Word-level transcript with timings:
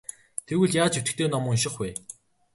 Тэгвэл 0.47 0.73
яаж 0.81 0.93
идэвхтэй 0.99 1.27
ном 1.31 1.45
унших 1.51 1.75
вэ? 1.79 1.89